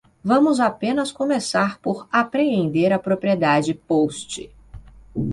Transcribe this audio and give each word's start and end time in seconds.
Vamos 0.23 0.59
apenas 0.59 1.11
começar 1.11 1.77
por 1.79 2.07
apreender 2.11 2.91
a 2.91 2.97
propriedade 2.97 3.75
Post. 3.75 4.51